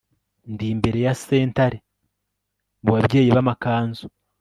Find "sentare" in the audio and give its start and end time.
1.23-1.77